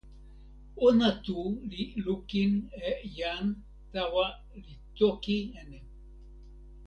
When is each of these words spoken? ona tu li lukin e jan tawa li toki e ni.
ona 0.85 1.09
tu 1.25 1.39
li 1.71 1.81
lukin 2.05 2.51
e 2.89 2.89
jan 3.17 3.45
tawa 3.91 4.25
li 4.63 4.73
toki 4.97 5.37
e 5.59 5.61
ni. 5.69 5.79